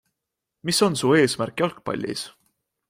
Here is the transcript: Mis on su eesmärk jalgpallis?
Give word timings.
Mis 0.69 0.79
on 0.87 0.95
su 1.01 1.13
eesmärk 1.19 1.63
jalgpallis? 1.65 2.29